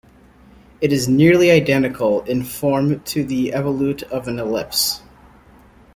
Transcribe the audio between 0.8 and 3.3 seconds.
It is nearly identical in form to